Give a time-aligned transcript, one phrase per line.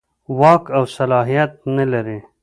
[0.39, 2.19] واک او صلاحیت نه لري.